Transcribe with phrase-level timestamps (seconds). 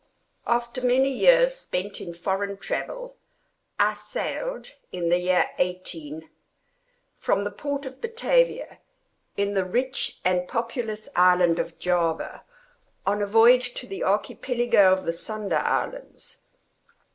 [0.47, 3.17] After many years spent in foreign travel,
[3.79, 6.27] I sailed in the year 18—,
[7.19, 8.79] from the port of Batavia,
[9.37, 12.43] in the rich and populous island of Java,
[13.05, 16.39] on a voyage to the Archipelago of the Sunda islands.